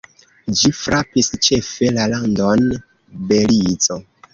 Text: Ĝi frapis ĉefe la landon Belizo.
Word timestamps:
Ĝi 0.61 0.71
frapis 0.77 1.29
ĉefe 1.49 1.93
la 2.01 2.09
landon 2.17 2.69
Belizo. 3.33 4.05